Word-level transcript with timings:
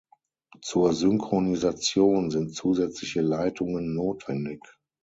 Zur 0.63 0.93
Synchronisation 0.95 2.31
sind 2.31 2.55
zusätzliche 2.55 3.21
Leitungen 3.21 3.93
notwendig. 3.93 4.59